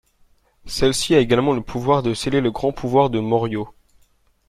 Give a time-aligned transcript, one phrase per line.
[0.65, 3.67] Celle-ci a également le pouvoir de sceller le grand pouvoir de Mōryō.